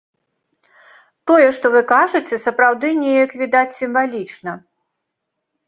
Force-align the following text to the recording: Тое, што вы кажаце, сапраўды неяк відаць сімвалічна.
Тое, 1.31 1.49
што 1.57 1.65
вы 1.75 1.81
кажаце, 1.93 2.41
сапраўды 2.47 2.87
неяк 3.03 3.31
відаць 3.45 3.77
сімвалічна. 3.79 4.59